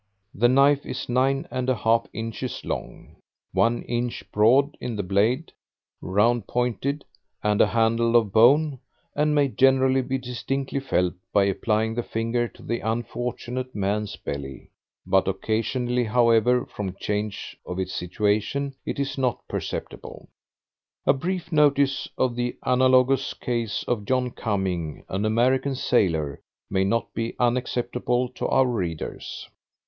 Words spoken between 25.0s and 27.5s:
an American sailor, may not be